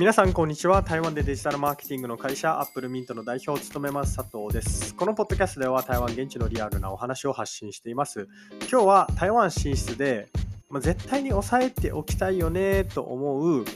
[0.00, 0.80] 皆さんこんにちは。
[0.80, 4.94] 台湾でデジタルマーケティングの会社アップルミントの代表を務めます佐藤です。
[4.94, 8.26] このポッドキャストでは台湾現地のリアルなお話を発信しています。
[8.60, 10.30] 今日は台湾進出で、
[10.70, 13.66] まあ、絶対に押さえておきたいよねと思う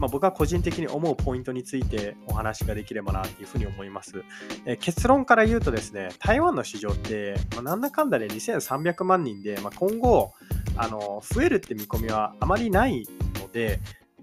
[0.00, 4.24] まあ、僕は個人的に思うポイントについてお話ができればなというふうに思います。
[4.66, 10.32] え、結論から言うとですね、台湾の市場って、まあ、なんだかんだで2300万人で、まあ、今後
[10.76, 13.06] あの増えるって見込みはあまりない
[13.40, 13.78] ので、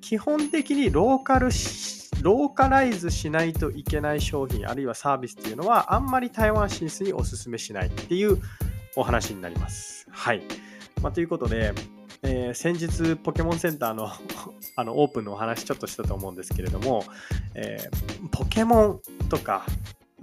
[0.05, 1.49] 基本的にローカル
[2.21, 8.39] ローカライズしないといけない商品あるいはサービスっていうのはあんまり台湾進出にお勧めしないっていう
[8.95, 10.05] お話になります。
[10.11, 10.43] はい。
[11.01, 11.73] まあ、ということで、
[12.21, 14.11] えー、先日ポケモンセンターの
[14.77, 17.03] あのオープンのお話ちょっとしたと思うんですけれども、
[17.55, 19.65] えー、ポケモンとか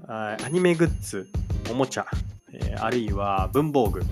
[0.07, 1.27] アニメグッズ、
[1.69, 2.07] おもちゃ、
[2.53, 4.03] えー、あるいは文房具、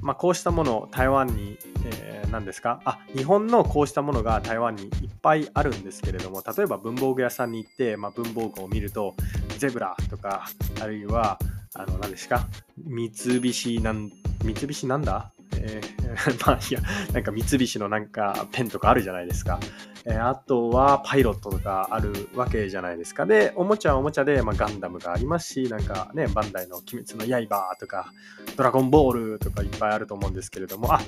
[0.00, 2.80] まあ、こうしたものを台湾に、え、何ですか？
[2.84, 4.90] あ日本のこうしたものが台湾にいっ
[5.22, 9.14] ぱいあるんですけれども例えば文房具屋さんに行って、まあ、文房具を見ると
[9.58, 10.46] ゼブラとか
[10.80, 11.38] あるいは
[11.74, 12.48] あの何ですか？
[12.76, 14.10] 三菱なん
[14.42, 15.30] 三菱なんだ？
[15.56, 16.80] えー、 まあいや、
[17.12, 19.60] なんか三菱のなんかペンとかあるじゃないですか。
[20.04, 23.24] えー、あとはパイロットとかあるわけじゃないですか。
[23.24, 28.12] で、おもちゃはおもちゃで、まあ、ガンダムがありますし、なんかね、バンダイの鬼滅の刃とか、
[28.56, 31.00] ドラゴンボールとかいっぱいあると思うんですけれども、あ、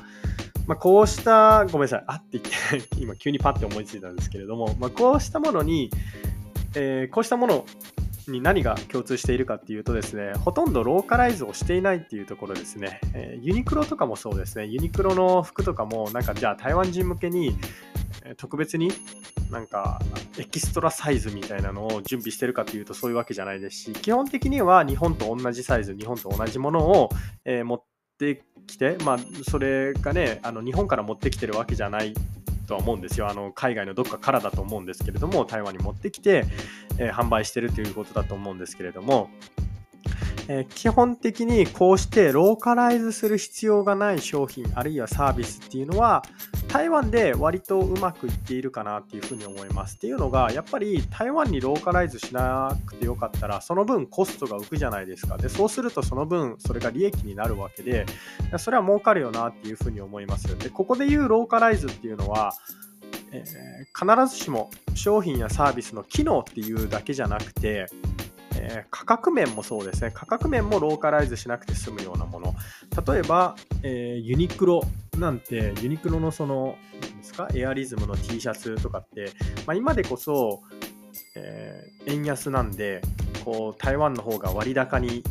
[0.67, 2.45] まあ、こうした、ごめんなさい、あって言っ
[2.83, 5.91] て、 今急にパッて思いついたんですけれども、まあ、こうしたものに、
[6.75, 7.65] えー、こうしたもの
[8.29, 13.01] に何が共通しているかっていうとですね、ほとんどローカライズをしていないっていうところですね。
[13.15, 14.67] えー、ユニクロとかもそうですね。
[14.67, 17.57] ユニクロの服とかも、なんかじゃあ台湾人向けに、
[18.37, 18.91] 特別に
[19.51, 20.01] なんか
[20.39, 27.11] エキストラサイズみたいなのを準備してるかというとそういうわけじゃないですし、基本的には日本と同じサイズ、日本と同じものを、
[27.45, 27.83] えー、持っ
[28.19, 32.15] てきて、まあ、それがね、あの日本から持ってきてるわけじゃない
[32.67, 33.29] とは思うんですよ。
[33.29, 36.45] あの海外のどっかからだと思うんですけれども、台湾に持ってきて、
[36.99, 39.31] えー、販売してるということだと思うんですけれども、
[40.49, 46.23] えー、基本的にこうしてローカライズする必要がない商品あるいはサービスっていうのは
[46.69, 58.07] 台湾で割とうまくいっているかなっていうふうに思いますっていうのがやっぱり台湾にローカライズしなくてよかったらその分コストが浮くじゃないですかでそうするとその分それが利益になるわけで
[58.59, 62.55] それは儲かるよなっていうふうに思いますでここで言うローカライズっていうのは
[63.33, 67.87] えー、必ずしも商品やサービスの機能っていうだけじゃなくて
[68.59, 70.11] えー、価格面もそうですね。
[70.13, 72.55] 価格面もローカライズしなくて済むようなもの。
[73.07, 74.83] 例えば、えー、ユニクロ
[75.19, 79.33] なんて、ユニクロのその、何ですか、エアリズムの T シャツとかって、
[79.67, 80.63] まあ、今でこそ、
[81.37, 83.01] えー、円安なんで、
[83.45, 85.23] こう、台湾の方が割高に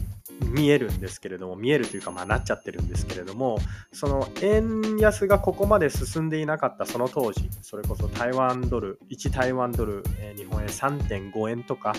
[0.41, 3.59] 見えるんですけれども、見えるというか、まあ、なっちゃってるんですけれども、
[3.91, 11.93] その円安がここまで進んでいなかったその当時、それこそ台湾ドル、1台湾ドル、えー、日本円3.5円とか、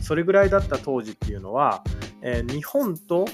[0.00, 1.82] それぐらいだった当時っていうのは、
[2.22, 3.26] えー、日本と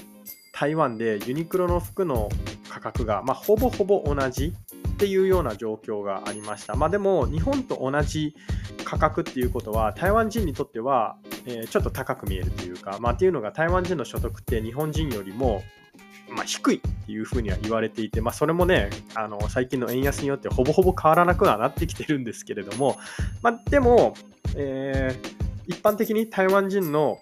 [0.53, 2.29] 台湾でユニクロの服の
[2.75, 4.53] 価格が、まあ、ほぼほぼ同じ
[4.89, 6.75] っていうような状況がありました。
[6.75, 8.35] まあ、でも、日本と同じ
[8.83, 11.15] 価格っていうことは、台湾人にとっては、
[11.45, 15.63] えー、ちょっと高く見えるというか、まあ、っていうのが台湾人の所得って日本人よりも、
[16.29, 22.97] まあ、低いっていうふうには言われていて、まあ、それもね、あの最近の円安によってほぼほぼ変わらなくはなってきてるんですけれども、
[23.41, 24.15] まあ、でも、
[24.57, 27.19] えー、一般的に台湾人の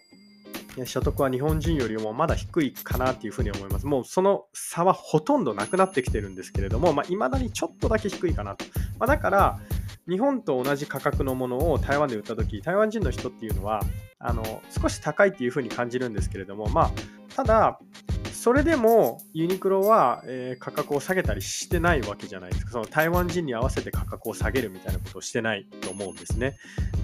[0.85, 3.85] 所得は日本人よりもまだ低いかなっていうふうに思います。
[3.85, 8.66] もうその差はほとんどなくなってきてるんですけれども、まあ、未だにちょっとだけ低いかなと。
[9.00, 9.59] まあ、だから、
[10.07, 13.81] 日本と同じ価格のものを台湾で売った時台湾人の人っていうのは
[14.19, 16.91] あの少し高いっていうふうに感じるんですけれどもまあ
[17.35, 17.79] ただ
[18.44, 22.72] それでもユニクロは、えー、価格を下げたりしてないわけじゃないですか。
[22.74, 26.58] その台湾人に合わせて価格を下げるみたいなことをしてないと思うんですね。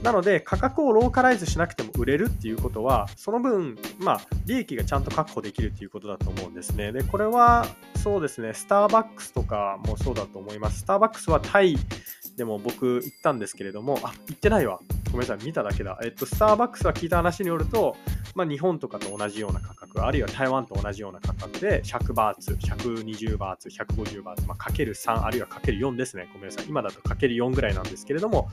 [0.03, 6.91] なので価格をローカライズしなくても売れるっていうことはその分まあ利益がちゃんと確保できるっていうことだと思うんですね。
[6.91, 7.65] でこれは
[8.03, 8.53] そうですね。
[8.53, 10.79] スターバックスとかもそうだと思います。
[10.79, 11.77] スターバックスはタイ
[12.35, 14.79] でも僕行ったんですけれども、あ、行ってないわ。
[15.11, 15.97] ごめんなさい、見ただけだ。
[16.03, 17.95] えっと、スターバックスは聞いた話によると、
[18.35, 26.29] まあ、日本とかと同じような価格、あるいは台湾と同じような価格で、100バーツ、120バーツ、150バーツ、まあ、かける3、あるいはかける4ですね。
[26.31, 26.65] ごめんなさい。
[26.67, 28.49] 今だとかける4ぐらいなんですけれども、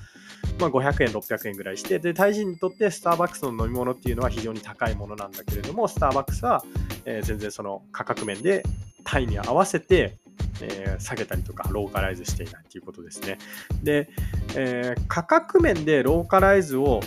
[0.58, 6.64] まあ、500円、600円ぐらいして、で、タイ人にとってスターバックスの飲み物っていうのは非常に高いものなんだけれども、スターバックスは、
[7.04, 8.62] えー、全然その価格面で
[9.04, 10.16] タイに合わせて、
[10.62, 13.38] えー、下げたりとかローカライズしていないということですね。
[13.82, 14.08] で、
[14.54, 17.00] えー、価格面でローカライズを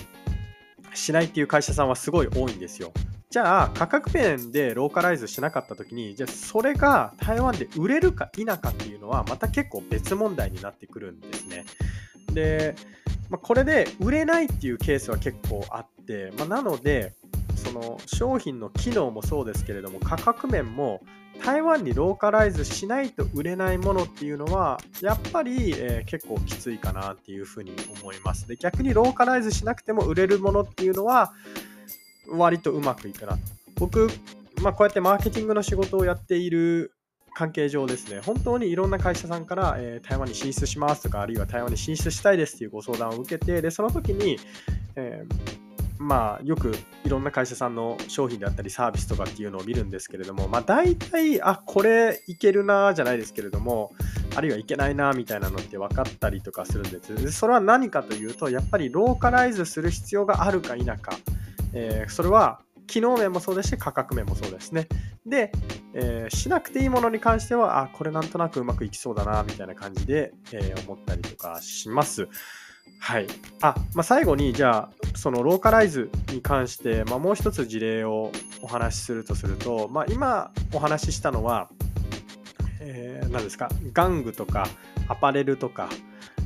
[0.94, 2.92] しないっていう会社さんはすごい多いんですよ。
[3.30, 11.66] じゃあ価格面でローカライズしなかった時にじゃあそれが台湾で売れるか否かっていうのはまた結構別問題になってくるんですね。
[12.34, 12.76] で
[13.30, 17.14] まあ、これで売れないっていうケースは結構あって、まあ、なので
[17.60, 21.02] その商品の機能もそうですけれども価格面も
[21.44, 27.72] 台湾にローカライズしないと売れないものっていうのはやっぱり、えー、結構きついかなっていうふうに
[28.02, 28.48] 思います。
[28.48, 31.32] で逆にローカライズしなくても売れるものっていうのは
[32.30, 33.40] 割とうまくいくなと。
[33.76, 34.10] 僕、
[34.62, 36.94] まあ、こうやってマーケティングの仕事をやっている
[37.34, 44.38] 関係上ですね、本当にいろんな会社さんから、えー、台湾に進出しますとか、あるいは台湾に進出したいですっていうご相談を受けて、で、その時に、
[44.98, 45.69] えー
[46.00, 46.72] まあ、よく
[47.04, 53.92] いろんな会社さんの商品であったりサービスとかっていうのを見るんですけれども、まあ、大体、あ、これいけるなじゃないですけれども、
[54.34, 57.32] あるいはいけないなみたいなのって分かったりとかするんです。
[57.34, 60.98] それは何かというと、やっぱりローカライズする必要があるか否か、
[61.74, 64.88] えー、それは機能面もそうですし、価格面もそうですね。
[65.26, 65.52] で、
[65.94, 72.28] えー、しなくていいものに関しては、あ、これなんとなくうまくいきそうだな、みたいな感じで、えー、思ったりとかします。
[73.00, 73.28] はい。
[73.62, 78.32] あ、まあ、最後に、じゃあ、そのローカライズに関して、まあ、もう一つ事例を
[78.62, 81.70] お話しするとすると、まあ、今お話ししたのは、
[82.80, 84.70] えー、何ですか、玩具とか
[85.10, 85.90] アパレルとか、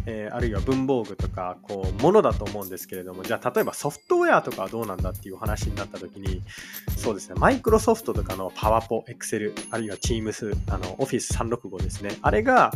[0.08, 6.42] えー、あるいは文房具とかこうものだと思うんですけれどもじゃあ例えばソフトウェアとかはどうなんだっていう話になった時に
[6.98, 12.18] そうですねマイクロソフトとかのパワポ、エクセルあるいは Teams あの Office365 ですね。
[12.24, 12.72] あれが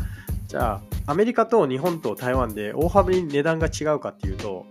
[0.46, 4.68] じゃあアメリカと日本と台湾で大幅に値段が違うかっていうと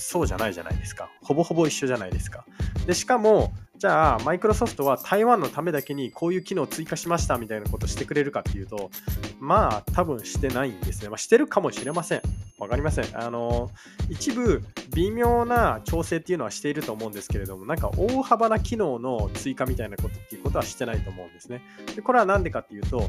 [0.00, 2.44] そうじゃないじゃないですかほぼほぼ一緒じゃないですか
[2.86, 8.90] でしかもじゃあ、マイクロソフトは台湾のためだけにこういう機能を追加しましたみたいなことしてくれるかっていうと、
[9.38, 11.08] まあ、多分してないんですね。
[11.08, 12.22] まあ、してるかもしれません。
[12.58, 13.06] わかりません。
[13.18, 13.70] あの、
[14.10, 14.62] 一部、
[14.94, 21.62] 微妙な調整っていうのはしていると思うんですけれども、なんか大幅な機能の追加みたいなことっていうことはしてないと思うんですね。
[21.96, 23.08] でこれは何でかっていうと、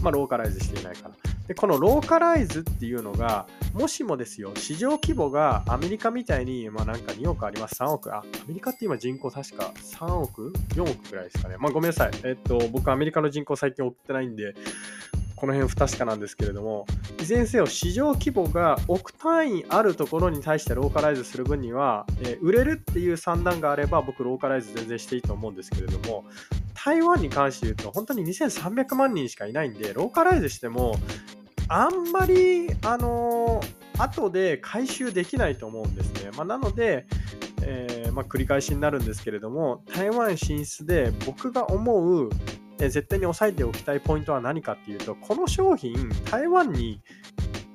[0.00, 1.14] まあ、ローカライズしていないから。
[1.46, 11.56] で、このローカライズっていうのが、もしもですよ、市場規模がアメリカみたいに、まあなんか2億あります、3億、あ、アメリカって今人口確か3億 ?4 億ぐらいですかね。
[11.58, 12.10] まあごめんなさい。
[12.24, 14.54] えっと、僕アメリカの人口最近追ってないんで、
[15.36, 16.86] この辺不確かなんですけれども、
[17.20, 26.24] いずれにせよ市場規模が億単位あるところに対してローカライズする分には、えー、売れるっていう算段があれば僕ローカライズ全然していいと思うんですけれども、
[26.74, 30.96] 台湾に関して言うと本当に2300万人しかいないんで、ローカライズしても
[31.68, 36.30] あんまり、あのー、後で回収できないと思うんですね。
[36.36, 37.06] まあ、なので、
[37.62, 42.30] えー、まあ、繰り返しになるんですけれども、台湾進出で僕が思う、
[42.80, 47.00] え、絶対に押さえておきたいポイントは何かっていうと、この商品、台湾に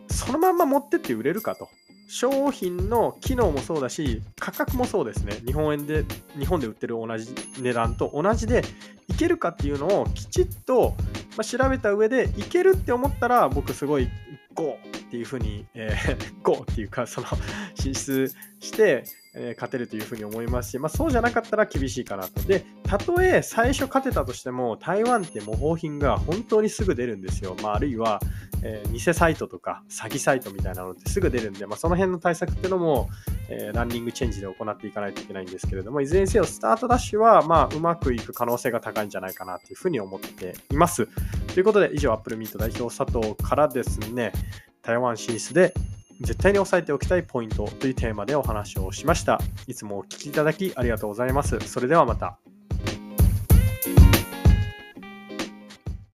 [0.09, 1.69] そのまんま持ってって売れるかと。
[2.11, 5.35] 商品の機能もそうだし、価格もそうですね。
[5.45, 6.05] 日本円で、
[6.37, 8.63] 日本で売ってる同じ値段と同じで
[9.07, 10.95] いけるかっていうのをきちっと、
[11.39, 14.09] まあ、調べた上でいけるって思ったら僕すごい
[14.53, 14.77] GO!
[15.05, 16.65] っていうふうに、えー、GO!
[16.69, 17.27] っていうかその
[17.75, 19.05] 進出して、
[19.39, 22.41] え、勝てるというふうに思いますし、まあ、そうじゃなかったら厳しいかなと。
[22.41, 27.55] で、たとえ最初勝てたとしても台湾って模倣品が本当にすぐ出るんですよ。
[27.63, 28.19] まあ、あるいは
[28.61, 33.09] えー、偽サイトとか詐欺サイトみたいなのってすぐ出るんで、まあ、その辺の対策っていうのも、
[33.49, 41.07] えー、ランニングチェンジで行っていかないといけないんですけれども、いずれにせよスタートダッシュは、まあ、うまくいく可能性が高いんじゃないかなというふうに思っています。
[41.53, 44.33] ということで、以上、アップルミート代表佐藤からですね、
[44.81, 45.73] 台湾進出で
[46.21, 49.39] 絶対に押さえておきたいポイントというテーマでお話をしました。
[49.67, 51.59] いつもお聞きいただきありがとうございます。
[51.59, 52.39] それではまた。